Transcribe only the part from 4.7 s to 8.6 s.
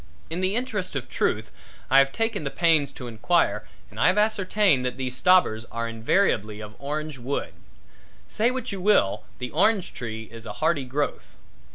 that these stobbers are invariably of orange wood. Say